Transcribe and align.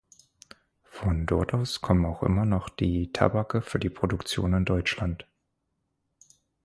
Von 0.89 1.27
dort 1.27 1.53
aus 1.53 1.79
kommen 1.81 2.07
auch 2.07 2.23
immer 2.23 2.43
noch 2.43 2.69
die 2.69 3.11
Tabake 3.13 3.61
für 3.61 3.77
die 3.77 3.91
Produktion 3.91 4.53
in 4.55 4.65
Deutschland. 4.65 5.27